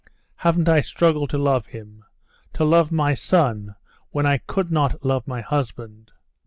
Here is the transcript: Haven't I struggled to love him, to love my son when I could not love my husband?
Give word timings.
Haven't 0.37 0.67
I 0.67 0.81
struggled 0.81 1.29
to 1.29 1.37
love 1.37 1.67
him, 1.67 2.03
to 2.53 2.65
love 2.65 2.91
my 2.91 3.13
son 3.13 3.75
when 4.09 4.25
I 4.25 4.39
could 4.39 4.71
not 4.71 5.05
love 5.05 5.27
my 5.27 5.41
husband? 5.41 6.11